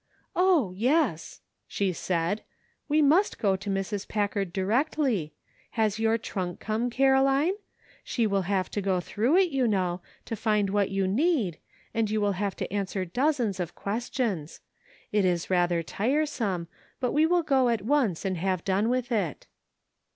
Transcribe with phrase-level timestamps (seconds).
[0.49, 2.41] "O, yes!" she said;
[2.87, 4.07] "we must go to Mrs.
[4.07, 5.35] Packard directly.
[5.77, 7.53] Has your trunk come, Caro line?
[8.03, 11.59] She will have to go through it, you know, to find what you need,
[11.93, 14.59] and you will have to answer dozens of questions;
[15.11, 16.67] it is rather tiresome,
[16.99, 19.45] but we will go at once and have done with it.